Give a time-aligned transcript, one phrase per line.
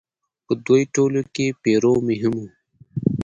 [0.45, 2.45] په دوی ټولو کې پیرو مهم و.